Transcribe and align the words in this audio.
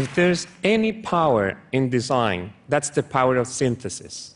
if 0.00 0.14
there's 0.14 0.46
any 0.64 0.92
power 0.92 1.58
in 1.72 1.90
design, 1.90 2.52
that's 2.70 2.88
the 2.88 3.02
power 3.02 3.36
of 3.36 3.46
synthesis. 3.46 4.34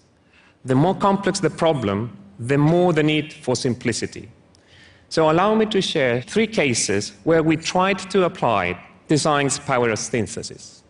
The 0.64 0.74
more 0.74 0.94
complex 0.94 1.40
the 1.40 1.48
problem, 1.48 2.16
the 2.38 2.58
more 2.58 2.92
the 2.92 3.02
need 3.02 3.32
for 3.32 3.56
simplicity. 3.56 4.28
So 5.08 5.30
allow 5.30 5.54
me 5.54 5.64
to 5.66 5.80
share 5.80 6.20
three 6.20 6.46
cases 6.46 7.12
where 7.24 7.42
we 7.42 7.56
tried 7.56 7.98
to 8.10 8.24
apply 8.24 8.78
design's 9.08 9.58
power 9.58 9.88
of 9.90 9.98
synthesis. 9.98 10.82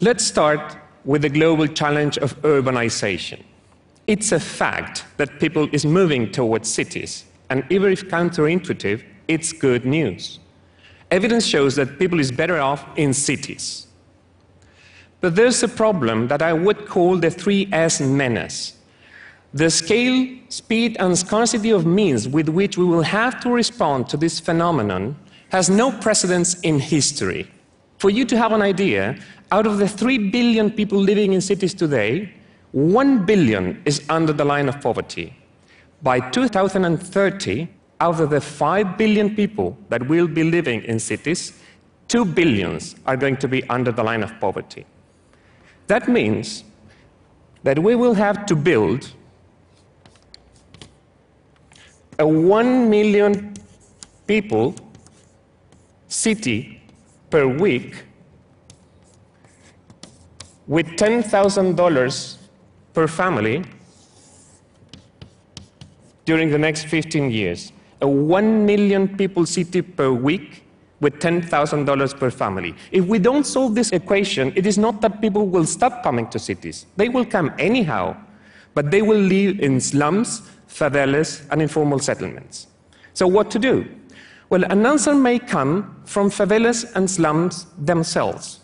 Let's 0.00 0.24
start 0.24 0.76
with 1.04 1.22
the 1.22 1.28
global 1.28 1.68
challenge 1.68 2.18
of 2.18 2.40
urbanization. 2.42 3.44
It's 4.08 4.32
a 4.32 4.40
fact 4.40 5.04
that 5.18 5.38
people 5.38 5.68
is 5.72 5.86
moving 5.86 6.32
towards 6.32 6.68
cities, 6.68 7.24
and 7.50 7.64
even 7.70 7.92
if 7.92 8.08
counterintuitive, 8.08 9.04
it's 9.28 9.52
good 9.52 9.84
news. 9.84 10.40
Evidence 11.10 11.46
shows 11.46 11.76
that 11.76 11.98
people 11.98 12.18
is 12.18 12.32
better 12.32 12.58
off 12.58 12.86
in 12.96 13.12
cities. 13.14 13.86
But 15.20 15.36
there's 15.36 15.62
a 15.62 15.68
problem 15.68 16.28
that 16.28 16.42
I 16.42 16.52
would 16.52 16.86
call 16.86 17.16
the 17.16 17.28
3S 17.28 18.06
menace. 18.06 18.74
The 19.54 19.70
scale, 19.70 20.38
speed, 20.48 20.96
and 20.98 21.16
scarcity 21.16 21.70
of 21.70 21.86
means 21.86 22.28
with 22.28 22.48
which 22.48 22.76
we 22.76 22.84
will 22.84 23.02
have 23.02 23.40
to 23.40 23.50
respond 23.50 24.08
to 24.10 24.16
this 24.16 24.40
phenomenon 24.40 25.16
has 25.50 25.70
no 25.70 25.92
precedence 25.92 26.60
in 26.60 26.78
history. 26.78 27.50
For 27.98 28.10
you 28.10 28.24
to 28.26 28.36
have 28.36 28.52
an 28.52 28.60
idea, 28.60 29.18
out 29.52 29.66
of 29.66 29.78
the 29.78 29.88
3 29.88 30.30
billion 30.30 30.70
people 30.70 30.98
living 30.98 31.32
in 31.32 31.40
cities 31.40 31.72
today, 31.72 32.32
1 32.72 33.24
billion 33.24 33.80
is 33.86 34.02
under 34.10 34.32
the 34.32 34.44
line 34.44 34.68
of 34.68 34.80
poverty. 34.80 35.34
By 36.02 36.20
2030, 36.30 37.68
out 38.00 38.20
of 38.20 38.30
the 38.30 38.40
5 38.40 38.98
billion 38.98 39.34
people 39.34 39.76
that 39.88 40.06
will 40.06 40.28
be 40.28 40.44
living 40.44 40.82
in 40.84 40.98
cities, 40.98 41.52
2 42.08 42.24
billions 42.24 42.96
are 43.06 43.16
going 43.16 43.36
to 43.38 43.48
be 43.48 43.64
under 43.68 43.90
the 43.90 44.02
line 44.02 44.22
of 44.22 44.38
poverty. 44.40 44.84
That 45.86 46.08
means 46.08 46.64
that 47.62 47.78
we 47.78 47.94
will 47.94 48.14
have 48.14 48.46
to 48.46 48.56
build 48.56 49.12
a 52.18 52.26
1 52.26 52.90
million 52.90 53.54
people 54.26 54.74
city 56.08 56.80
per 57.30 57.46
week 57.46 58.04
with 60.66 60.86
$10,000 60.96 62.36
per 62.92 63.06
family 63.06 63.64
during 66.24 66.50
the 66.50 66.58
next 66.58 66.84
15 66.86 67.30
years. 67.30 67.72
A 68.00 68.08
1 68.08 68.66
million 68.66 69.16
people 69.16 69.46
city 69.46 69.82
per 69.82 70.10
week 70.12 70.64
with 71.00 71.14
$10,000 71.18 72.18
per 72.18 72.30
family. 72.30 72.74
If 72.90 73.04
we 73.06 73.18
don't 73.18 73.44
solve 73.44 73.74
this 73.74 73.92
equation, 73.92 74.52
it 74.56 74.66
is 74.66 74.78
not 74.78 75.00
that 75.02 75.20
people 75.20 75.46
will 75.46 75.66
stop 75.66 76.02
coming 76.02 76.28
to 76.30 76.38
cities. 76.38 76.86
They 76.96 77.08
will 77.08 77.24
come 77.24 77.52
anyhow, 77.58 78.16
but 78.74 78.90
they 78.90 79.02
will 79.02 79.20
live 79.20 79.60
in 79.60 79.80
slums, 79.80 80.42
favelas, 80.68 81.46
and 81.50 81.60
informal 81.60 81.98
settlements. 81.98 82.66
So, 83.14 83.26
what 83.26 83.50
to 83.50 83.58
do? 83.58 83.86
Well, 84.48 84.64
an 84.64 84.86
answer 84.86 85.14
may 85.14 85.38
come 85.38 85.96
from 86.04 86.30
favelas 86.30 86.94
and 86.94 87.10
slums 87.10 87.66
themselves. 87.78 88.60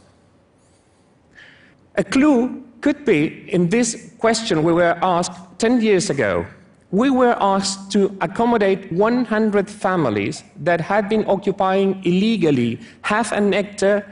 A 1.97 2.05
clue 2.05 2.63
could 2.81 3.05
be 3.05 3.49
in 3.51 3.69
this 3.69 4.13
question 4.19 4.63
we 4.63 4.73
were 4.73 4.99
asked 5.03 5.33
10 5.59 5.81
years 5.81 6.09
ago. 6.11 6.47
We 6.93 7.09
were 7.09 7.35
asked 7.41 7.91
to 7.93 8.15
accommodate 8.21 8.93
100 8.93 9.69
families 9.69 10.45
that 10.59 10.79
had 10.79 11.09
been 11.09 11.25
occupying 11.27 12.03
illegally 12.05 12.79
half 13.01 13.33
an 13.33 13.53
hectare 13.53 14.07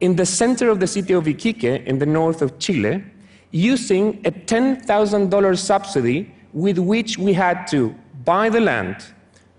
in 0.00 0.16
the 0.16 0.26
center 0.26 0.68
of 0.68 0.80
the 0.80 0.88
city 0.88 1.14
of 1.14 1.28
Iquique 1.28 1.86
in 1.86 2.00
the 2.00 2.06
north 2.06 2.42
of 2.42 2.58
Chile 2.58 3.04
using 3.52 4.20
a 4.26 4.32
$10,000 4.32 5.58
subsidy 5.58 6.34
with 6.52 6.76
which 6.76 7.18
we 7.18 7.32
had 7.32 7.68
to 7.68 7.94
buy 8.24 8.48
the 8.48 8.60
land, 8.60 8.96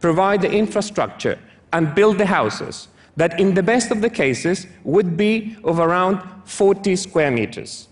provide 0.02 0.42
the 0.42 0.52
infrastructure, 0.52 1.40
and 1.72 1.96
build 1.96 2.18
the 2.18 2.25
houses 2.25 2.90
that, 3.16 3.40
in 3.40 3.53
the 3.53 3.63
best 3.63 3.90
of 3.90 4.02
the 4.02 4.09
cases, 4.09 4.68
would 4.84 5.16
be 5.16 5.56
of 5.63 5.80
around 5.80 6.22
40 6.44 6.97
square 6.97 7.31
meters. 7.31 7.88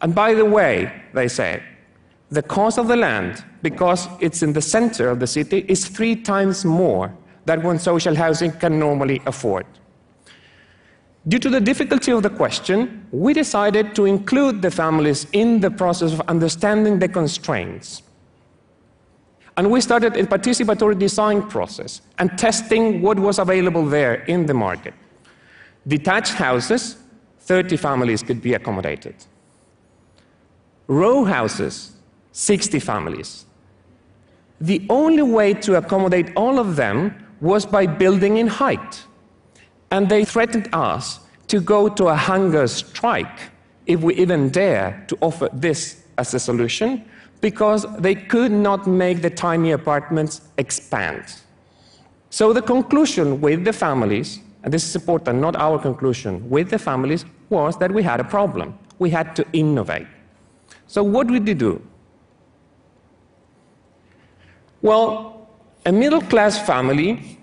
And 0.00 0.14
by 0.14 0.34
the 0.34 0.44
way, 0.44 1.02
they 1.14 1.26
said, 1.26 1.64
the 2.32 2.42
cost 2.42 2.78
of 2.78 2.88
the 2.88 2.96
land, 2.96 3.44
because 3.60 4.08
it's 4.18 4.42
in 4.42 4.54
the 4.54 4.62
center 4.62 5.10
of 5.10 5.20
the 5.20 5.26
city, 5.26 5.66
is 5.68 5.86
three 5.86 6.16
times 6.16 6.64
more 6.64 7.14
than 7.44 7.62
what 7.62 7.78
social 7.78 8.14
housing 8.14 8.50
can 8.52 8.78
normally 8.78 9.20
afford. 9.26 9.66
Due 11.28 11.38
to 11.38 11.50
the 11.50 11.60
difficulty 11.60 12.10
of 12.10 12.22
the 12.22 12.30
question, 12.30 13.06
we 13.12 13.34
decided 13.34 13.94
to 13.94 14.06
include 14.06 14.62
the 14.62 14.70
families 14.70 15.26
in 15.32 15.60
the 15.60 15.70
process 15.70 16.14
of 16.14 16.22
understanding 16.22 16.98
the 16.98 17.06
constraints. 17.06 18.02
And 19.58 19.70
we 19.70 19.82
started 19.82 20.16
a 20.16 20.24
participatory 20.24 20.98
design 20.98 21.42
process 21.50 22.00
and 22.18 22.38
testing 22.38 23.02
what 23.02 23.18
was 23.18 23.38
available 23.38 23.84
there 23.84 24.24
in 24.24 24.46
the 24.46 24.54
market. 24.54 24.94
Detached 25.86 26.32
houses, 26.32 26.96
30 27.40 27.76
families 27.76 28.22
could 28.22 28.40
be 28.40 28.54
accommodated. 28.54 29.16
Row 30.86 31.24
houses, 31.24 31.92
60 32.32 32.78
families. 32.80 33.46
The 34.60 34.84
only 34.88 35.22
way 35.22 35.54
to 35.54 35.76
accommodate 35.76 36.32
all 36.36 36.58
of 36.58 36.76
them 36.76 37.14
was 37.40 37.66
by 37.66 37.86
building 37.86 38.36
in 38.38 38.46
height. 38.46 39.04
And 39.90 40.08
they 40.08 40.24
threatened 40.24 40.68
us 40.72 41.20
to 41.48 41.60
go 41.60 41.88
to 41.88 42.06
a 42.06 42.14
hunger 42.14 42.66
strike 42.66 43.50
if 43.86 44.00
we 44.00 44.14
even 44.14 44.48
dare 44.48 45.04
to 45.08 45.18
offer 45.20 45.48
this 45.52 46.04
as 46.16 46.32
a 46.34 46.38
solution 46.38 47.04
because 47.40 47.84
they 47.98 48.14
could 48.14 48.52
not 48.52 48.86
make 48.86 49.20
the 49.20 49.28
tiny 49.28 49.72
apartments 49.72 50.42
expand. 50.56 51.24
So 52.30 52.52
the 52.52 52.62
conclusion 52.62 53.40
with 53.40 53.64
the 53.64 53.72
families, 53.72 54.38
and 54.62 54.72
this 54.72 54.84
is 54.84 54.94
important, 54.94 55.40
not 55.40 55.56
our 55.56 55.78
conclusion, 55.78 56.48
with 56.48 56.70
the 56.70 56.78
families 56.78 57.26
was 57.50 57.76
that 57.78 57.92
we 57.92 58.02
had 58.02 58.20
a 58.20 58.24
problem. 58.24 58.78
We 58.98 59.10
had 59.10 59.34
to 59.36 59.44
innovate. 59.52 60.06
So 60.86 61.02
what 61.02 61.26
did 61.26 61.44
we 61.44 61.54
do? 61.54 61.82
Well, 64.82 65.48
a 65.86 65.92
middle 65.92 66.20
class 66.20 66.58
family 66.66 67.38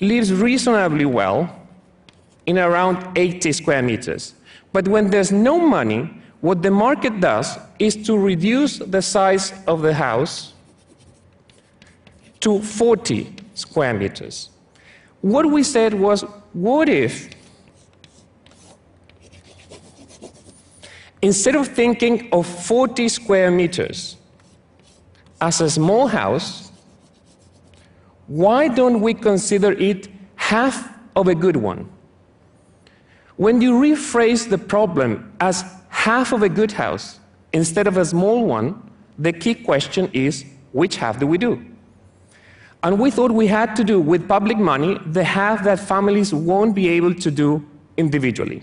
lives 0.00 0.32
reasonably 0.32 1.04
well 1.04 1.54
in 2.46 2.58
around 2.58 3.16
80 3.16 3.52
square 3.52 3.82
meters. 3.82 4.34
But 4.72 4.88
when 4.88 5.10
there's 5.10 5.30
no 5.30 5.58
money, 5.58 6.10
what 6.40 6.62
the 6.62 6.70
market 6.70 7.20
does 7.20 7.58
is 7.78 7.94
to 8.06 8.18
reduce 8.18 8.78
the 8.78 9.02
size 9.02 9.52
of 9.66 9.82
the 9.82 9.92
house 9.92 10.54
to 12.40 12.60
40 12.60 13.36
square 13.54 13.92
meters. 13.92 14.48
What 15.20 15.46
we 15.46 15.62
said 15.62 15.94
was, 15.94 16.22
what 16.54 16.88
if 16.88 17.28
instead 21.20 21.54
of 21.54 21.68
thinking 21.68 22.28
of 22.32 22.46
40 22.46 23.08
square 23.08 23.50
meters 23.50 24.16
as 25.42 25.60
a 25.60 25.68
small 25.68 26.06
house, 26.06 26.70
why 28.28 28.68
don't 28.68 29.00
we 29.00 29.12
consider 29.12 29.72
it 29.72 30.08
half 30.36 30.88
of 31.16 31.26
a 31.26 31.34
good 31.34 31.56
one? 31.56 31.90
When 33.36 33.60
you 33.60 33.72
rephrase 33.72 34.48
the 34.48 34.56
problem 34.56 35.32
as 35.40 35.64
half 35.88 36.32
of 36.32 36.44
a 36.44 36.48
good 36.48 36.70
house 36.70 37.18
instead 37.52 37.88
of 37.88 37.96
a 37.96 38.04
small 38.04 38.46
one, 38.46 38.88
the 39.18 39.32
key 39.32 39.54
question 39.54 40.08
is 40.12 40.44
which 40.70 40.96
half 40.96 41.18
do 41.18 41.26
we 41.26 41.38
do? 41.38 41.60
And 42.84 43.00
we 43.00 43.10
thought 43.10 43.32
we 43.32 43.48
had 43.48 43.74
to 43.76 43.84
do 43.84 44.00
with 44.00 44.28
public 44.28 44.58
money 44.58 44.98
the 45.06 45.24
half 45.24 45.64
that 45.64 45.80
families 45.80 46.32
won't 46.32 46.74
be 46.74 46.88
able 46.88 47.14
to 47.16 47.30
do 47.32 47.66
individually. 47.96 48.62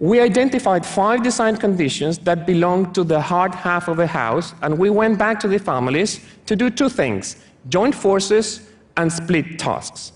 We 0.00 0.20
identified 0.20 0.84
five 0.84 1.22
design 1.22 1.56
conditions 1.56 2.18
that 2.18 2.46
belong 2.46 2.92
to 2.94 3.04
the 3.04 3.20
hard 3.20 3.54
half 3.54 3.88
of 3.88 3.96
the 3.96 4.06
house, 4.06 4.54
and 4.62 4.78
we 4.78 4.90
went 4.90 5.18
back 5.18 5.38
to 5.40 5.48
the 5.48 5.58
families 5.58 6.20
to 6.46 6.56
do 6.56 6.70
two 6.70 6.88
things 6.88 7.36
join 7.68 7.92
forces 7.92 8.68
and 8.96 9.10
split 9.10 9.58
tasks. 9.58 10.12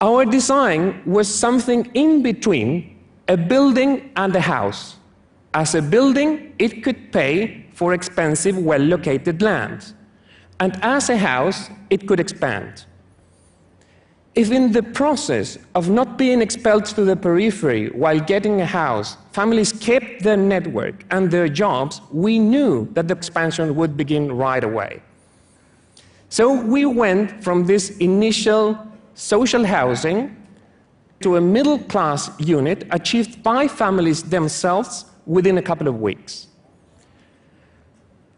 Our 0.00 0.24
design 0.24 1.02
was 1.04 1.32
something 1.32 1.90
in 1.92 2.22
between 2.22 2.98
a 3.28 3.36
building 3.36 4.10
and 4.16 4.34
a 4.34 4.40
house. 4.40 4.96
As 5.52 5.74
a 5.74 5.82
building, 5.82 6.54
it 6.58 6.82
could 6.82 7.12
pay 7.12 7.66
for 7.74 7.92
expensive, 7.92 8.56
well 8.56 8.80
located 8.80 9.42
land. 9.42 9.92
And 10.58 10.78
as 10.82 11.10
a 11.10 11.16
house, 11.16 11.68
it 11.90 12.08
could 12.08 12.20
expand. 12.20 12.86
If 14.40 14.50
in 14.50 14.72
the 14.72 14.82
process 14.82 15.58
of 15.74 15.90
not 15.90 16.16
being 16.16 16.40
expelled 16.40 16.86
to 16.96 17.04
the 17.04 17.14
periphery 17.14 17.90
while 17.90 18.18
getting 18.18 18.62
a 18.62 18.64
house, 18.64 19.18
families 19.32 19.70
kept 19.70 20.22
their 20.22 20.38
network 20.38 21.04
and 21.10 21.30
their 21.30 21.46
jobs, 21.46 22.00
we 22.10 22.38
knew 22.38 22.88
that 22.92 23.06
the 23.06 23.14
expansion 23.14 23.76
would 23.76 23.98
begin 23.98 24.32
right 24.32 24.64
away. 24.64 25.02
So 26.30 26.54
we 26.58 26.86
went 26.86 27.44
from 27.44 27.66
this 27.66 27.90
initial 27.98 28.78
social 29.12 29.62
housing 29.62 30.34
to 31.20 31.36
a 31.36 31.40
middle 31.42 31.78
class 31.78 32.30
unit 32.40 32.86
achieved 32.92 33.42
by 33.42 33.68
families 33.68 34.22
themselves 34.22 35.04
within 35.26 35.58
a 35.58 35.62
couple 35.70 35.86
of 35.86 36.00
weeks. 36.00 36.46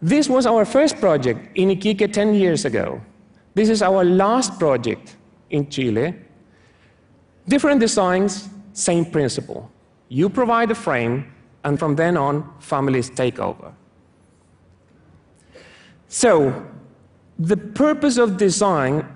This 0.00 0.28
was 0.28 0.46
our 0.46 0.64
first 0.64 0.98
project 0.98 1.56
in 1.56 1.69
Iquique 1.69 2.12
10 2.12 2.34
years 2.34 2.64
ago. 2.64 3.00
This 3.55 3.69
is 3.69 3.82
our 3.82 4.02
last 4.02 4.58
project 4.58 5.14
in 5.52 5.69
Chile. 5.70 6.14
Different 7.46 7.81
designs, 7.81 8.49
same 8.72 9.04
principle. 9.04 9.70
You 10.08 10.28
provide 10.28 10.70
a 10.70 10.75
frame, 10.75 11.32
and 11.64 11.78
from 11.78 11.94
then 11.96 12.16
on, 12.16 12.52
families 12.58 13.08
take 13.10 13.38
over. 13.38 13.72
So, 16.08 16.66
the 17.38 17.56
purpose 17.56 18.19
of 18.19 18.37
design, 18.37 19.06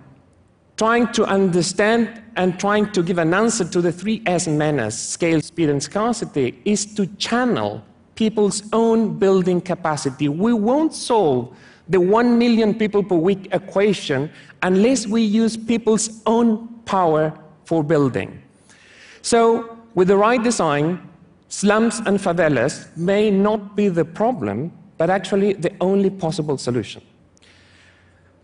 trying 0.77 1.13
to 1.13 1.25
understand 1.25 2.23
and 2.37 2.59
trying 2.59 2.93
to 2.93 3.03
give 3.03 3.19
an 3.19 3.35
answer 3.35 3.65
to 3.65 3.81
the 3.81 3.93
three 3.93 4.23
S 4.27 4.47
menace 4.47 4.99
scale, 4.99 5.41
speed, 5.41 5.69
and 5.69 5.83
scarcity 5.83 6.61
is 6.65 6.87
to 6.95 7.07
channel 7.17 7.83
people's 8.15 8.63
own 8.73 9.19
building 9.19 9.61
capacity. 9.61 10.29
We 10.29 10.53
won't 10.53 10.95
solve 10.95 11.55
the 11.89 12.01
1 12.01 12.39
million 12.39 12.75
people 12.75 13.03
per 13.03 13.17
week 13.17 13.49
equation 13.53 14.31
unless 14.63 15.07
we 15.07 15.23
use 15.23 15.57
people's 15.57 16.23
own 16.27 16.69
power 16.85 17.33
for 17.65 17.83
building. 17.85 18.43
So, 19.23 19.77
with 19.95 20.09
the 20.09 20.17
right 20.17 20.43
design, 20.43 21.01
slums 21.49 22.01
and 22.01 22.19
favelas 22.19 22.97
may 22.97 23.31
not 23.31 23.77
be 23.77 23.89
the 23.89 24.05
problem, 24.05 24.73
but 24.99 25.11
actually 25.11 25.55
the 25.55 25.73
only 25.81 26.11
possible 26.11 26.59
solution. 26.59 27.03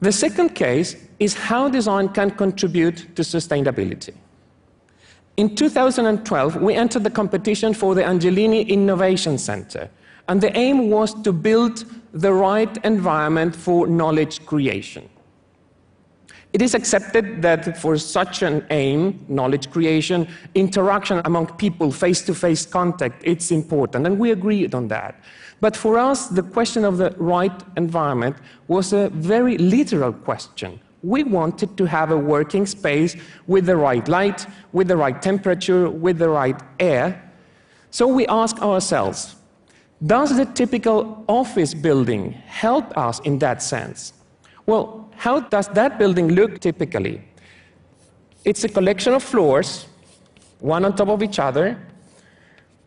The 0.01 0.13
second 0.13 0.55
case 0.57 0.97
is 1.21 1.35
how 1.35 1.69
design 1.69 2.09
can 2.09 2.33
contribute 2.33 3.15
to 3.15 3.23
sustainability. 3.23 4.15
In 5.37 5.55
2012, 5.55 6.57
we 6.57 6.75
entered 6.75 7.05
the 7.05 7.11
competition 7.11 7.73
for 7.73 7.95
the 7.95 8.03
Angelini 8.03 8.69
Innovation 8.69 9.39
Center, 9.39 9.89
and 10.29 10.41
the 10.41 10.57
aim 10.57 10.91
was 10.91 11.15
to 11.23 11.33
build 11.33 11.85
the 12.13 12.33
right 12.33 12.85
environment 12.85 13.57
for 13.57 13.87
knowledge 13.87 14.45
creation. 14.47 15.09
It 16.53 16.61
is 16.61 16.75
accepted 16.75 17.41
that 17.41 17.79
for 17.79 17.97
such 17.97 18.43
an 18.43 18.67
aim, 18.69 19.25
knowledge 19.27 19.71
creation, 19.71 20.29
interaction 20.55 21.23
among 21.25 21.47
people, 21.57 21.91
face 21.91 22.21
to 22.23 22.35
face 22.35 22.67
contact, 22.67 23.23
it's 23.25 23.51
important, 23.51 24.07
and 24.07 24.19
we 24.19 24.33
agreed 24.33 24.75
on 24.75 24.89
that. 24.89 25.19
But 25.63 25.75
for 25.75 25.99
us, 25.99 26.27
the 26.29 26.43
question 26.43 26.85
of 26.85 26.99
the 26.99 27.15
right 27.17 27.53
environment 27.77 28.37
was 28.69 28.93
a 28.93 29.09
very 29.11 29.57
literal 29.57 30.13
question. 30.13 30.79
We 31.03 31.25
wanted 31.25 31.77
to 31.79 31.87
have 31.87 32.11
a 32.11 32.19
working 32.19 32.67
space 32.67 33.17
with 33.47 33.65
the 33.67 33.77
right 33.77 34.07
light, 34.07 34.47
with 34.73 34.89
the 34.89 34.97
right 34.97 35.23
temperature, 35.23 35.89
with 35.89 36.19
the 36.19 36.29
right 36.29 36.61
air. 36.79 37.33
So 37.91 38.07
we 38.07 38.27
asked 38.27 38.59
ourselves 38.61 39.37
Does 40.05 40.37
the 40.37 40.47
typical 40.47 41.25
office 41.29 41.75
building 41.75 42.33
help 42.33 42.97
us 42.97 43.21
in 43.21 43.39
that 43.39 43.63
sense? 43.63 44.13
Well, 44.67 45.09
how 45.17 45.41
does 45.41 45.69
that 45.69 45.99
building 45.99 46.29
look 46.29 46.59
typically? 46.59 47.23
It's 48.45 48.65
a 48.65 48.69
collection 48.69 49.15
of 49.15 49.23
floors, 49.23 49.87
one 50.59 50.85
on 50.85 50.97
top 50.97 51.09
of 51.09 51.23
each 51.23 51.39
other, 51.39 51.79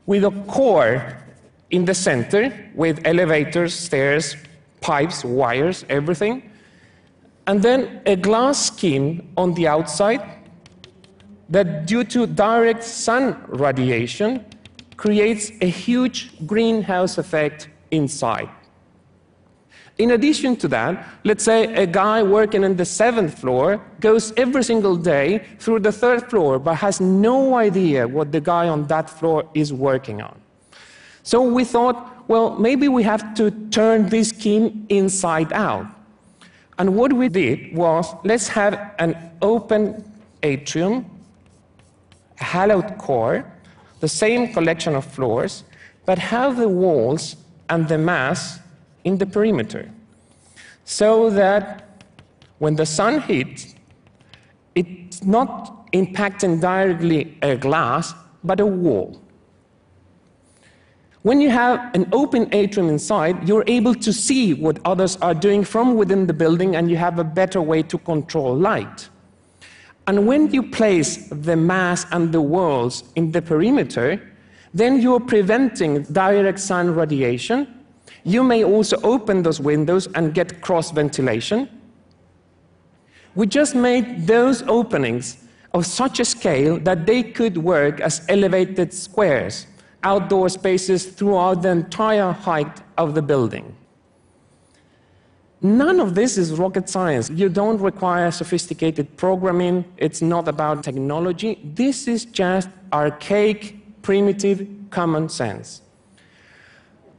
with 0.06 0.26
a 0.26 0.32
core 0.48 1.18
in 1.72 1.86
the 1.86 1.94
center 1.94 2.54
with 2.76 3.00
elevators, 3.06 3.74
stairs, 3.74 4.36
pipes, 4.82 5.24
wires, 5.24 5.86
everything. 5.90 6.52
And 7.48 7.62
then 7.62 8.02
a 8.06 8.16
glass 8.16 8.68
skin 8.68 9.28
on 9.38 9.54
the 9.54 9.68
outside 9.68 10.22
that, 11.50 11.86
due 11.86 12.04
to 12.04 12.28
direct 12.28 12.84
sun 12.84 13.42
radiation, 13.48 14.46
creates 14.98 15.52
a 15.62 15.70
huge 15.70 16.46
greenhouse 16.46 17.18
effect 17.18 17.70
inside. 17.92 18.50
In 19.98 20.12
addition 20.12 20.58
to 20.58 20.68
that, 20.70 21.08
let's 21.24 21.44
say 21.44 21.74
a 21.74 21.88
guy 21.88 22.22
working 22.22 22.66
on 22.66 22.76
the 22.76 22.84
seventh 22.84 23.40
floor 23.40 23.82
goes 24.02 24.34
every 24.36 24.64
single 24.64 24.98
day 24.98 25.46
through 25.58 25.80
the 25.80 25.92
third 25.92 26.30
floor 26.30 26.60
but 26.60 26.76
has 26.76 27.00
no 27.00 27.56
idea 27.56 28.06
what 28.06 28.32
the 28.34 28.42
guy 28.42 28.68
on 28.68 28.88
that 28.88 29.10
floor 29.10 29.48
is 29.54 29.72
working 29.72 30.22
on. 30.22 30.38
So 31.24 31.42
we 31.42 31.64
thought, 31.64 32.28
well, 32.28 32.58
maybe 32.60 32.90
we 32.90 33.04
have 33.04 33.34
to 33.36 33.52
turn 33.70 34.10
this 34.10 34.30
skin 34.30 34.86
inside 34.90 35.54
out. 35.54 35.88
And 36.78 36.96
what 36.98 37.14
we 37.14 37.30
did 37.30 37.74
was 37.74 38.14
let's 38.26 38.50
have 38.50 38.92
an 39.00 39.32
open 39.42 40.04
atrium, 40.44 41.06
a 42.42 42.44
hallowed 42.44 42.98
core, 42.98 43.50
the 44.06 44.10
same 44.26 44.54
collection 44.54 44.94
of 44.94 45.04
floors, 45.04 45.64
but 46.06 46.18
have 46.20 46.58
the 46.58 46.70
walls 46.70 47.24
and 47.72 47.88
the 47.88 47.98
mass 47.98 48.60
in 49.04 49.18
the 49.18 49.26
perimeter 49.26 49.90
so 50.84 51.32
that 51.32 51.66
when 52.60 52.76
the 52.76 52.86
sun 52.86 53.20
hits, 53.22 53.74
it's 54.76 55.24
not 55.24 55.92
impacting 55.92 56.62
directly 56.62 57.36
a 57.42 57.56
glass, 57.56 58.14
but 58.44 58.60
a 58.60 58.66
wall. 58.84 59.20
When 61.24 61.42
you 61.42 61.50
have 61.50 61.80
an 61.96 62.08
open 62.12 62.44
atrium 62.54 62.90
inside, 62.90 63.50
you're 63.50 63.64
able 63.66 63.96
to 63.96 64.14
see 64.14 64.54
what 64.54 64.78
others 64.86 65.18
are 65.24 65.34
doing 65.34 65.64
from 65.64 65.96
within 65.96 66.28
the 66.28 66.34
building 66.34 66.76
and 66.76 66.92
you 66.92 66.98
have 66.98 67.18
a 67.18 67.24
better 67.24 67.60
way 67.60 67.82
to 67.82 67.98
control 67.98 68.56
light. 68.56 69.10
And 70.08 70.28
when 70.28 70.52
you 70.52 70.64
place 70.64 71.28
the 71.30 71.56
mass 71.56 72.06
and 72.12 72.32
the 72.32 72.42
walls 72.42 73.04
in 73.16 73.32
the 73.32 73.42
perimeter, 73.42 74.22
then 74.74 75.02
you're 75.02 75.20
preventing 75.20 76.04
direct 76.04 76.60
sun 76.60 76.94
radiation 76.94 77.76
you 78.26 78.44
may 78.44 78.64
also 78.64 79.00
open 79.04 79.44
those 79.44 79.60
windows 79.60 80.08
and 80.16 80.34
get 80.34 80.60
cross 80.62 80.90
ventilation. 80.90 81.70
We 83.36 83.46
just 83.46 83.76
made 83.76 84.26
those 84.26 84.64
openings 84.64 85.38
of 85.74 85.86
such 85.86 86.20
a 86.20 86.26
scale 86.26 86.80
that 86.80 87.06
they 87.06 87.22
could 87.22 87.56
work 87.58 88.02
as 88.02 88.26
elevated 88.28 88.94
squares, 88.94 89.68
outdoor 90.04 90.50
spaces 90.50 91.06
throughout 91.06 91.62
the 91.62 91.70
entire 91.70 92.32
height 92.32 92.82
of 92.98 93.14
the 93.14 93.22
building. 93.22 93.76
None 95.62 96.00
of 96.00 96.16
this 96.16 96.38
is 96.38 96.52
rocket 96.54 96.90
science. 96.90 97.30
You 97.30 97.50
don't 97.50 97.80
require 97.80 98.30
sophisticated 98.32 99.16
programming. 99.18 99.86
It's 99.98 100.22
not 100.22 100.48
about 100.48 100.84
technology. 100.84 101.60
This 101.64 102.08
is 102.08 102.26
just 102.26 102.70
archaic, 102.92 104.02
primitive 104.02 104.68
common 104.90 105.30
sense. 105.30 105.82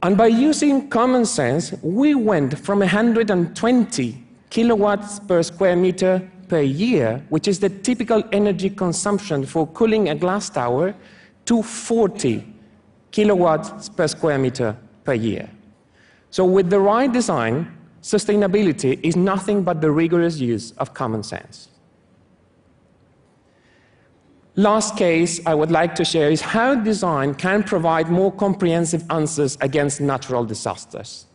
And 0.03 0.15
by 0.15 0.27
using 0.27 0.89
common 0.89 1.25
sense, 1.25 1.73
we 1.81 2.13
went 2.13 2.57
from 2.59 2.79
120 2.79 4.23
kilowatts 4.49 5.19
per 5.19 5.41
square 5.43 5.75
meter 5.75 6.29
per 6.47 6.61
year, 6.61 7.25
which 7.29 7.47
is 7.47 7.59
the 7.59 7.69
typical 7.69 8.23
energy 8.31 8.69
consumption 8.69 9.45
for 9.45 9.67
cooling 9.67 10.09
a 10.09 10.15
glass 10.15 10.49
tower, 10.49 10.95
to 11.45 11.63
40 11.63 12.45
kilowatts 13.11 13.89
per 13.89 14.07
square 14.07 14.37
meter 14.37 14.77
per 15.03 15.13
year. 15.13 15.49
So, 16.29 16.45
with 16.45 16.69
the 16.69 16.79
right 16.79 17.11
design, 17.11 17.76
sustainability 18.15 18.99
is 19.03 19.15
nothing 19.15 19.63
but 19.63 19.81
the 19.81 19.91
rigorous 19.91 20.39
use 20.39 20.71
of 20.77 20.93
common 20.93 21.23
sense. 21.23 21.67
Last 24.55 24.97
case 24.97 25.41
I 25.45 25.53
would 25.53 25.71
like 25.71 25.93
to 25.95 26.05
share 26.05 26.31
is 26.31 26.41
how 26.41 26.75
design 26.75 27.35
can 27.35 27.63
provide 27.63 28.09
more 28.09 28.31
comprehensive 28.31 29.03
answers 29.09 29.57
against 29.61 29.99
natural 29.99 30.45
disasters. 30.45 31.27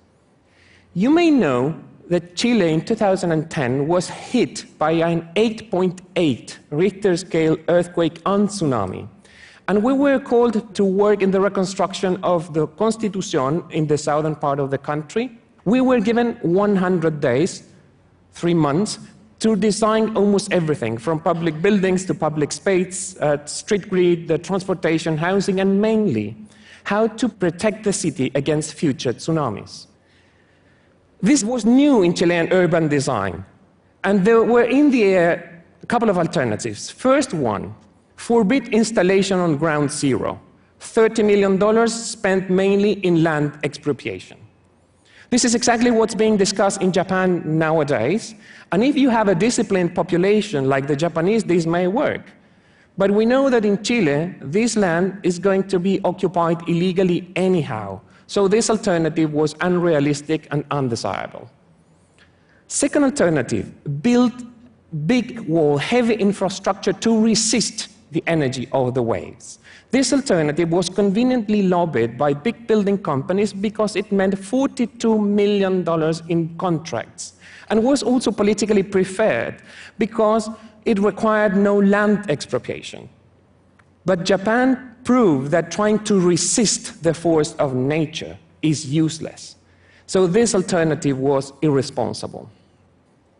You 0.95 1.11
may 1.11 1.31
know 1.31 1.79
that 2.09 2.37
Chile 2.37 2.73
in 2.73 2.85
2010 2.85 3.87
was 3.87 4.09
hit 4.09 4.65
by 4.79 4.93
an 4.93 5.29
8.8 5.37 6.59
Richter 6.71 7.17
scale 7.17 7.57
earthquake 7.69 8.21
and 8.27 8.49
tsunami. 8.49 9.09
And 9.69 9.85
we 9.85 9.93
were 9.93 10.19
called 10.19 10.75
to 10.75 10.85
work 10.85 11.23
in 11.23 11.31
the 11.31 11.41
reconstruction 11.41 12.19
of 12.25 12.53
the 12.55 12.67
Constitucion 12.67 13.63
in 13.71 13.87
the 13.87 13.99
southern 13.99 14.35
part 14.35 14.59
of 14.59 14.71
the 14.71 14.79
country. 14.79 15.39
We 15.65 15.81
were 15.81 16.01
given 16.01 16.35
100 16.43 17.21
days, 17.21 17.63
three 18.33 18.55
months, 18.55 18.99
to 19.41 19.57
design 19.57 20.17
almost 20.17 20.53
everything 20.53 20.99
from 20.99 21.19
public 21.19 21.61
buildings 21.61 22.05
to 22.07 22.15
public 22.15 22.53
space, 22.53 23.17
uh, 23.19 23.45
street 23.47 23.89
grid, 23.91 24.29
the 24.29 24.39
transportation, 24.39 25.17
housing, 25.17 25.61
and 25.61 25.81
mainly 25.81 26.37
how 26.85 27.07
to 27.07 27.29
protect 27.29 27.85
the 27.85 27.93
city 27.93 28.31
against 28.35 28.75
future 28.75 29.13
tsunamis. 29.13 29.87
This 31.21 31.45
was 31.45 31.65
new 31.65 32.03
in 32.03 32.15
Chilean 32.15 32.53
urban 32.53 32.89
design, 32.89 33.45
and 34.05 34.25
there 34.25 34.43
were 34.43 34.65
in 34.65 34.91
the 34.91 35.05
air 35.05 35.65
a 35.83 35.87
couple 35.87 36.11
of 36.11 36.19
alternatives. 36.19 36.91
First 36.91 37.35
one, 37.35 37.75
forbid 38.17 38.69
installation 38.69 39.39
on 39.39 39.57
ground 39.57 39.91
zero, 39.91 40.41
$30 40.81 41.25
million 41.25 41.89
spent 41.89 42.51
mainly 42.51 42.93
in 43.05 43.23
land 43.23 43.59
expropriation. 43.63 44.42
This 45.33 45.47
is 45.47 45.55
exactly 45.55 45.91
what's 45.91 46.15
being 46.15 46.37
discussed 46.37 46.83
in 46.83 46.93
Japan 46.93 47.43
nowadays. 47.59 48.35
And 48.71 48.85
if 48.85 48.99
you 48.99 49.09
have 49.09 49.29
a 49.29 49.35
disciplined 49.35 49.95
population 49.95 50.69
like 50.69 50.87
the 50.87 50.95
Japanese, 50.95 51.43
this 51.43 51.65
may 51.65 51.87
work. 51.87 52.21
But 52.99 53.11
we 53.11 53.25
know 53.25 53.49
that 53.49 53.65
in 53.65 53.83
Chile, 53.83 54.35
this 54.43 54.77
land 54.77 55.21
is 55.23 55.39
going 55.39 55.69
to 55.69 55.79
be 55.79 56.03
occupied 56.05 56.69
illegally 56.69 57.33
anyhow. 57.35 58.03
So 58.27 58.47
this 58.47 58.69
alternative 58.69 59.33
was 59.33 59.55
unrealistic 59.63 60.49
and 60.51 60.67
undesirable. 60.71 61.49
Second 62.67 63.05
alternative, 63.05 63.73
build 64.03 64.35
big 65.07 65.41
wall, 65.49 65.79
heavy 65.79 66.13
infrastructure 66.13 66.93
to 66.93 67.19
resist 67.19 67.89
the 68.13 68.23
energy 68.27 68.69
of 68.73 68.95
the 68.95 69.03
waves. 69.03 69.59
This 69.91 70.13
alternative 70.13 70.71
was 70.71 70.89
conveniently 70.89 71.63
lobbied 71.63 72.17
by 72.17 72.35
big 72.35 72.67
building 72.67 72.99
companies 72.99 73.53
because 73.53 73.97
it 73.97 74.13
meant 74.13 74.35
$42 74.35 75.27
million 75.27 75.85
in 76.29 76.57
contracts 76.57 77.35
and 77.71 77.83
was 77.83 78.03
also 78.03 78.31
politically 78.31 78.83
preferred 78.83 79.63
because 79.99 80.49
it 80.85 80.99
required 80.99 81.57
no 81.57 81.79
land 81.79 82.29
expropriation. 82.29 83.09
But 84.05 84.25
Japan 84.25 84.97
proved 85.05 85.51
that 85.53 85.71
trying 85.71 86.05
to 86.05 86.21
resist 86.21 87.03
the 87.03 87.15
force 87.15 87.55
of 87.55 87.75
nature 87.75 88.39
is 88.63 88.87
useless. 88.87 89.57
So 90.07 90.27
this 90.27 90.55
alternative 90.55 91.19
was 91.19 91.53
irresponsible. 91.63 92.51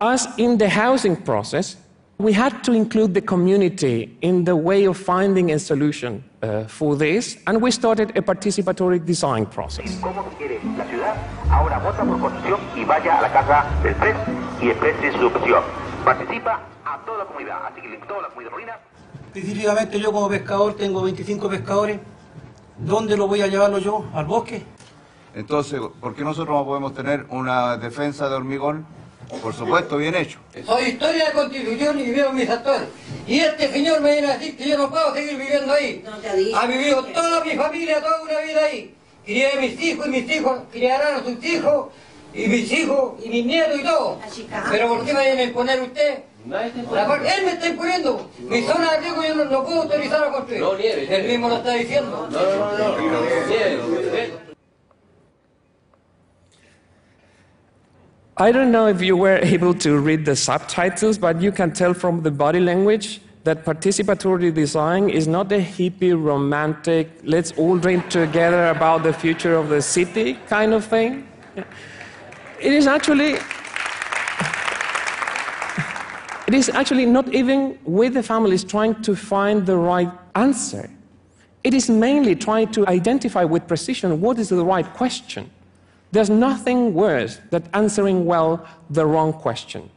As 0.01 0.27
in 0.39 0.59
the 0.59 0.69
housing 0.69 1.17
process, 1.17 1.77
we 2.19 2.33
had 2.33 2.63
to 2.65 2.73
include 2.73 3.15
the 3.15 3.21
community 3.21 4.17
in 4.21 4.45
the 4.45 4.55
way 4.55 4.85
of 4.85 4.97
finding 4.97 5.51
a 5.53 5.59
solution 5.59 6.23
uh, 6.43 6.65
for 6.65 6.97
this, 6.97 7.39
and 7.47 7.61
we 7.61 7.71
started 7.71 8.17
a 8.17 8.23
participatory 8.23 9.05
design 9.05 9.47
process. 9.47 9.99
cómo 10.01 10.25
quiere 10.39 10.61
la 10.77 10.85
ciudad, 10.87 11.17
ahora 11.51 11.79
vota 11.79 12.05
por 12.05 12.21
construcción 12.21 12.61
y 12.77 12.85
vaya 12.85 13.19
a 13.19 13.23
la 13.23 13.33
casa 13.33 13.67
del 13.83 13.95
PRES 13.97 14.17
y 14.63 14.71
exprese 14.71 15.13
su 15.19 15.27
opción. 15.27 15.63
Participa 16.05 16.61
a 16.85 17.05
toda 17.05 17.19
la 17.19 17.25
comunidad, 17.25 17.67
así 17.67 17.81
que 17.81 17.89
la 17.91 18.29
comunidad 18.29 18.77
Específicamente 19.35 19.99
yo 19.99 20.13
como 20.13 20.29
pescador 20.29 20.75
tengo 20.75 21.03
25 21.03 21.49
pescadores. 21.49 22.01
¿Dónde 22.79 23.17
lo 23.17 23.27
voy 23.27 23.41
a 23.41 23.47
llevarlo 23.47 23.79
yo? 23.79 24.05
¿Al 24.13 24.27
bosque? 24.27 24.63
Entonces, 25.35 25.81
¿por 26.01 26.15
qué 26.15 26.23
nosotros 26.23 26.55
no 26.55 26.65
podemos 26.67 26.93
tener 26.93 27.27
una 27.31 27.79
defensa 27.79 28.29
de 28.29 28.35
hormigón? 28.35 28.85
Por 29.41 29.55
supuesto, 29.55 29.97
bien 29.97 30.15
hecho. 30.15 30.39
Soy 30.67 30.83
historia 30.85 31.27
de 31.27 31.33
constitución 31.33 31.99
y 31.99 32.03
vivieron 32.05 32.35
mis 32.37 32.49
actores. 32.51 32.89
Y 33.27 33.41
este 33.41 33.73
señor 33.73 34.01
me 34.01 34.13
viene 34.13 34.29
a 34.31 34.37
decir 34.37 34.57
que 34.57 34.69
yo 34.69 34.77
no 34.79 34.91
puedo 34.91 35.15
seguir 35.15 35.37
viviendo 35.37 35.73
ahí. 35.73 36.03
No 36.05 36.17
te. 36.19 36.55
Ha 36.55 36.67
vivido 36.67 37.03
toda 37.05 37.45
mi 37.45 37.53
familia, 37.55 38.01
toda 38.01 38.23
una 38.23 38.39
vida 38.41 38.65
ahí. 38.65 38.95
Crié 39.25 39.53
a 39.53 39.61
mis 39.61 39.81
hijos 39.81 40.07
y 40.07 40.11
mis 40.11 40.31
hijos 40.31 40.61
criarán 40.71 41.15
a 41.21 41.25
sus 41.25 41.43
hijos 41.45 41.87
y 42.35 42.47
mis 42.49 42.71
hijos 42.73 43.15
y 43.25 43.29
mis 43.29 43.47
nietos 43.47 43.81
y 43.81 43.83
todo. 43.85 44.19
Pero 44.71 44.89
¿por 44.89 45.05
qué 45.05 45.15
me 45.15 45.25
viene 45.25 45.41
a 45.43 45.45
imponer 45.45 45.81
usted? 45.81 46.19
La 46.93 47.07
parte- 47.07 47.29
él 47.39 47.45
me 47.47 47.53
está 47.53 47.69
imponiendo. 47.69 48.29
Mi 48.41 48.63
zona 48.63 48.93
de 48.93 48.99
riesgo 48.99 49.23
yo 49.23 49.35
no, 49.37 49.45
no 49.45 49.65
puedo 49.65 49.83
autorizar 49.83 50.25
a 50.25 50.31
construir. 50.33 50.63
Él 51.09 51.29
mismo 51.29 51.49
lo 51.49 51.57
está 51.57 51.73
diciendo. 51.75 52.29
I 58.39 58.51
don't 58.51 58.73
know 58.73 58.87
if 58.87 59.03
you 59.03 59.15
were 59.15 59.37
able 59.43 59.75
to 59.75 59.99
read 59.99 60.25
the 60.25 60.37
subtitles, 60.37 61.19
but 61.19 61.41
you 61.41 61.53
can 61.53 61.73
tell 61.73 61.93
from 61.93 62.23
the 62.23 62.31
body 62.31 62.61
language 62.61 63.21
that 63.45 63.65
participatory 63.65 64.55
design 64.55 65.11
is 65.11 65.27
not 65.27 65.51
a 65.53 65.59
hippie, 65.59 66.13
romantic, 66.13 67.11
let's 67.25 67.53
all 67.53 67.77
dream 67.77 68.03
together 68.09 68.69
about 68.69 69.03
the 69.03 69.13
future 69.13 69.55
of 69.57 69.69
the 69.69 69.83
city 69.83 70.35
kind 70.47 70.73
of 70.73 70.85
thing. 70.85 71.29
It 72.61 72.73
is 72.73 72.87
actually. 72.87 73.37
It 76.47 76.55
is 76.55 76.69
actually 76.69 77.07
not 77.07 77.33
even 77.33 77.79
with 77.85 78.15
the 78.15 78.23
families 78.23 78.63
trying 78.65 79.01
to 79.03 79.17
find 79.17 79.65
the 79.65 79.77
right 79.77 80.11
answer. 80.35 80.91
It 81.65 81.75
is 81.75 81.89
mainly 81.89 82.35
trying 82.35 82.71
to 82.73 82.87
identify 82.89 83.45
with 83.45 83.67
precision 83.67 84.21
what 84.21 84.39
is 84.39 84.49
the 84.49 84.65
right 84.65 84.87
question. 84.95 85.51
There's 86.13 86.31
nothing 86.31 86.95
worse 86.95 87.41
than 87.51 87.65
answering 87.73 88.27
well 88.27 88.67
the 88.91 89.05
wrong 89.07 89.33
question. 89.33 89.91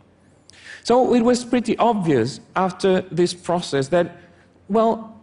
So 0.84 1.14
it 1.14 1.22
was 1.22 1.44
pretty 1.44 1.78
obvious 1.78 2.40
after 2.56 3.02
this 3.02 3.34
process 3.34 3.90
that, 3.90 4.18
well, 4.70 5.20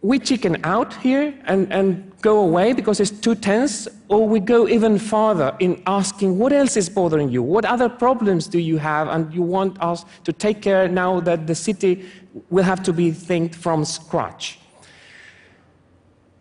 we 0.00 0.18
chicken 0.18 0.56
out 0.62 0.94
here 0.94 1.34
and, 1.44 1.70
and 1.72 2.12
go 2.20 2.38
away 2.38 2.72
because 2.72 3.00
it's 3.00 3.10
too 3.10 3.34
tense, 3.34 3.88
or 4.08 4.28
we 4.28 4.40
go 4.40 4.68
even 4.68 4.98
farther 4.98 5.54
in 5.58 5.82
asking 5.86 6.38
what 6.38 6.52
else 6.52 6.76
is 6.76 6.88
bothering 6.88 7.28
you? 7.30 7.42
What 7.42 7.64
other 7.64 7.88
problems 7.88 8.46
do 8.46 8.58
you 8.58 8.78
have? 8.78 9.08
And 9.08 9.32
you 9.34 9.42
want 9.42 9.80
us 9.82 10.04
to 10.24 10.32
take 10.32 10.62
care 10.62 10.88
now 10.88 11.20
that 11.20 11.46
the 11.46 11.54
city 11.54 12.08
will 12.50 12.64
have 12.64 12.82
to 12.84 12.92
be 12.92 13.10
think 13.10 13.54
from 13.54 13.84
scratch. 13.84 14.60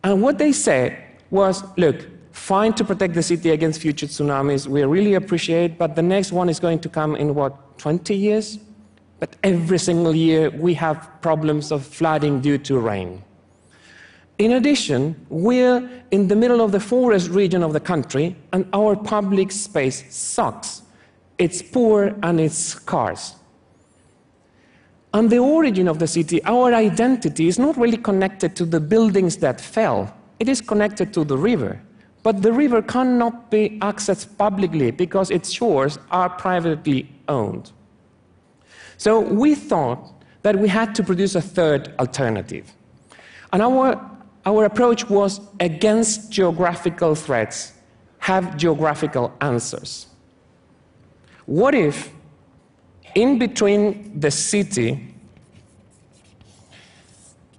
And 0.03 0.22
what 0.22 0.38
they 0.38 0.51
said 0.51 1.01
was 1.32 1.63
look, 1.77 2.05
fine 2.35 2.73
to 2.73 2.83
protect 2.83 3.13
the 3.13 3.23
city 3.23 3.49
against 3.51 3.81
future 3.81 4.05
tsunamis, 4.05 4.67
we 4.67 4.83
really 4.83 5.13
appreciate, 5.13 5.77
but 5.77 5.95
the 5.95 6.01
next 6.01 6.31
one 6.31 6.49
is 6.49 6.59
going 6.59 6.79
to 6.79 6.89
come 6.89 7.15
in 7.15 7.33
what, 7.33 7.79
20 7.79 8.13
years? 8.13 8.59
But 9.19 9.35
every 9.43 9.79
single 9.79 10.13
year 10.13 10.49
we 10.49 10.73
have 10.75 11.09
problems 11.21 11.71
of 11.71 11.85
flooding 11.85 12.41
due 12.41 12.57
to 12.59 12.77
rain. 12.77 13.23
In 14.37 14.51
addition, 14.51 15.15
we're 15.29 15.89
in 16.11 16.27
the 16.27 16.35
middle 16.35 16.59
of 16.59 16.73
the 16.73 16.79
forest 16.79 17.29
region 17.29 17.63
of 17.63 17.71
the 17.71 17.79
country, 17.79 18.35
and 18.51 18.67
our 18.73 18.97
public 18.97 19.51
space 19.51 20.03
sucks. 20.13 20.81
It's 21.37 21.61
poor 21.61 22.13
and 22.21 22.39
it's 22.41 22.57
scarce. 22.57 23.35
And 25.13 25.29
the 25.29 25.37
origin 25.37 25.87
of 25.87 25.99
the 25.99 26.07
city, 26.07 26.43
our 26.43 26.73
identity, 26.73 27.47
is 27.47 27.57
not 27.57 27.77
really 27.77 27.97
connected 27.97 28.57
to 28.57 28.65
the 28.65 28.81
buildings 28.81 29.37
that 29.37 29.61
fell. 29.61 30.13
It 30.39 30.49
is 30.49 30.59
connected 30.59 31.13
to 31.13 31.23
the 31.23 31.37
river. 31.37 31.81
But 32.25 32.41
the 32.41 32.51
river 32.51 32.82
cannot 32.82 33.51
be 33.51 33.77
accessed 33.84 34.36
publicly 34.36 34.89
because 34.89 35.29
its 35.29 35.51
shores 35.51 36.00
are 36.10 36.27
privately 36.27 37.08
owned. 37.27 37.72
So 38.98 39.20
we 39.20 39.53
thought 39.53 40.12
that 40.41 40.58
we 40.58 40.67
had 40.67 40.96
to 40.96 41.03
produce 41.03 41.36
a 41.36 41.41
third 41.41 41.94
alternative. 42.00 42.74
And 43.53 43.62
our, 43.62 44.01
our 44.44 44.65
approach 44.65 45.08
was 45.08 45.39
against 45.60 46.32
geographical 46.32 47.13
threats, 47.13 47.74
have 48.17 48.58
geographical 48.58 49.32
answers. 49.41 50.08
What 51.46 51.75
if 51.75 52.12
in 53.13 53.38
between 53.38 54.20
the 54.20 54.32
city 54.32 55.13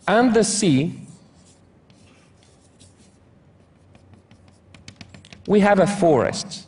and 0.09 0.35
the 0.35 0.43
sea, 0.43 1.06
we 5.47 5.61
have 5.61 5.79
a 5.79 5.87
forest. 5.87 6.67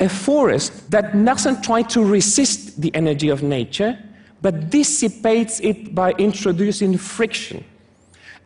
A 0.00 0.08
forest 0.08 0.90
that 0.90 1.12
doesn't 1.24 1.62
try 1.62 1.82
to 1.82 2.04
resist 2.04 2.80
the 2.80 2.94
energy 2.94 3.28
of 3.28 3.42
nature, 3.42 3.98
but 4.40 4.70
dissipates 4.70 5.58
it 5.60 5.94
by 5.94 6.12
introducing 6.12 6.96
friction. 6.96 7.64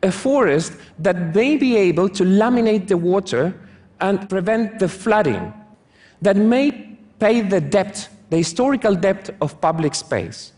A 0.02 0.11
forest 0.11 0.73
that 0.99 1.35
may 1.35 1.57
be 1.57 1.76
able 1.76 2.09
to 2.09 2.25
laminate 2.25 2.88
the 2.88 2.97
water 2.97 3.55
and 4.00 4.29
prevent 4.29 4.79
the 4.79 4.88
flooding, 4.88 5.52
that 6.23 6.37
may 6.37 6.97
pay 7.21 7.43
the 7.43 7.61
debt, 7.61 8.09
the 8.31 8.38
historical 8.38 8.95
debt 8.95 9.31
of 9.41 9.61
public 9.61 9.95
space. 9.95 10.52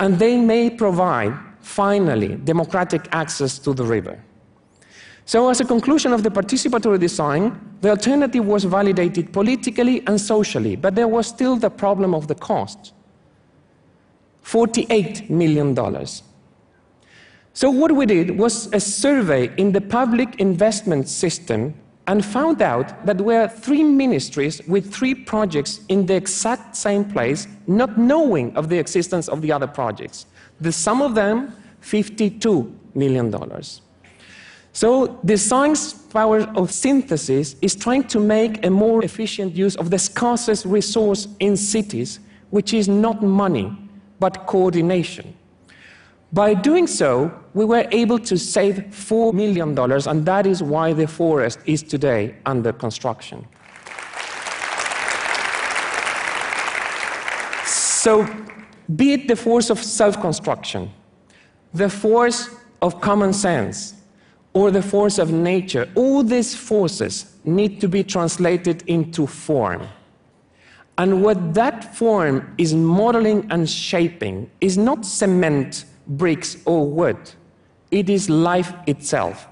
And 0.00 0.18
they 0.18 0.36
may 0.36 0.68
provide, 0.68 1.32
finally, 1.60 2.34
democratic 2.34 3.08
access 3.12 3.58
to 3.60 3.72
the 3.72 3.84
river. 3.84 4.22
So, 5.24 5.48
as 5.48 5.60
a 5.60 5.64
conclusion 5.64 6.12
of 6.12 6.22
the 6.22 6.30
participatory 6.30 6.98
design, 6.98 7.76
the 7.80 7.90
alternative 7.90 8.44
was 8.44 8.64
validated 8.64 9.32
politically 9.32 10.02
and 10.06 10.20
socially, 10.20 10.76
but 10.76 10.94
there 10.94 11.08
was 11.08 11.26
still 11.26 11.56
the 11.56 11.70
problem 11.70 12.14
of 12.14 12.26
the 12.26 12.34
cost 12.34 12.92
$48 14.44 15.30
million. 15.30 15.76
So, 17.54 17.70
what 17.70 17.92
we 17.92 18.06
did 18.06 18.36
was 18.38 18.72
a 18.72 18.80
survey 18.80 19.50
in 19.56 19.72
the 19.72 19.80
public 19.80 20.40
investment 20.40 21.08
system 21.08 21.74
and 22.08 22.24
found 22.24 22.60
out 22.60 23.06
that 23.06 23.18
there 23.18 23.26
were 23.26 23.46
three 23.46 23.84
ministries 23.84 24.60
with 24.66 24.92
three 24.92 25.14
projects 25.14 25.80
in 25.88 26.06
the 26.06 26.14
exact 26.14 26.74
same 26.74 27.04
place, 27.04 27.46
not 27.66 27.96
knowing 27.96 28.56
of 28.56 28.68
the 28.68 28.78
existence 28.78 29.28
of 29.28 29.40
the 29.40 29.52
other 29.52 29.68
projects. 29.68 30.26
The 30.60 30.72
sum 30.72 31.00
of 31.00 31.14
them, 31.14 31.54
$52 31.82 32.74
million. 32.94 33.30
So 34.72 35.20
the 35.22 35.36
science 35.36 35.92
power 35.92 36.40
of 36.56 36.72
synthesis 36.72 37.56
is 37.60 37.74
trying 37.74 38.04
to 38.04 38.18
make 38.18 38.64
a 38.64 38.70
more 38.70 39.04
efficient 39.04 39.54
use 39.54 39.76
of 39.76 39.90
the 39.90 39.98
scarcest 39.98 40.64
resource 40.64 41.28
in 41.40 41.56
cities, 41.56 42.20
which 42.50 42.72
is 42.72 42.88
not 42.88 43.22
money, 43.22 43.76
but 44.18 44.46
coordination. 44.46 45.34
By 46.32 46.54
doing 46.54 46.86
so, 46.86 47.30
we 47.52 47.66
were 47.66 47.86
able 47.90 48.18
to 48.20 48.38
save 48.38 48.76
$4 48.90 49.34
million, 49.34 49.78
and 49.78 50.24
that 50.24 50.46
is 50.46 50.62
why 50.62 50.94
the 50.94 51.06
forest 51.06 51.58
is 51.66 51.82
today 51.82 52.34
under 52.46 52.72
construction. 52.72 53.46
So, 57.66 58.26
be 58.96 59.12
it 59.12 59.28
the 59.28 59.36
force 59.36 59.68
of 59.68 59.78
self 59.78 60.20
construction, 60.20 60.90
the 61.74 61.90
force 61.90 62.48
of 62.80 63.00
common 63.00 63.34
sense, 63.34 63.94
or 64.54 64.70
the 64.70 64.82
force 64.82 65.18
of 65.18 65.32
nature, 65.32 65.88
all 65.94 66.22
these 66.22 66.54
forces 66.54 67.36
need 67.44 67.80
to 67.80 67.88
be 67.88 68.04
translated 68.04 68.82
into 68.86 69.26
form. 69.26 69.88
And 70.98 71.22
what 71.22 71.54
that 71.54 71.96
form 71.96 72.54
is 72.58 72.74
modeling 72.74 73.46
and 73.50 73.68
shaping 73.68 74.50
is 74.60 74.76
not 74.76 75.06
cement, 75.06 75.86
bricks, 76.06 76.56
or 76.66 76.86
wood, 76.86 77.16
it 77.90 78.10
is 78.10 78.28
life 78.28 78.74
itself. 78.86 79.48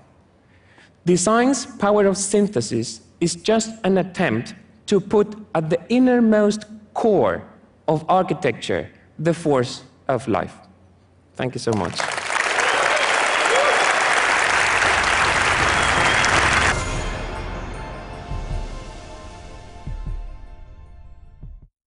Design's 1.06 1.64
power 1.64 2.06
of 2.06 2.16
synthesis 2.16 3.00
is 3.20 3.34
just 3.34 3.70
an 3.84 3.98
attempt 3.98 4.54
to 4.86 5.00
put 5.00 5.34
at 5.54 5.70
the 5.70 5.80
innermost 5.88 6.64
core 6.94 7.42
of 7.88 8.04
architecture 8.08 8.90
the 9.18 9.34
force 9.34 9.82
of 10.08 10.26
life. 10.28 10.56
Thank 11.34 11.54
you 11.54 11.60
so 11.60 11.72
much. 11.72 12.19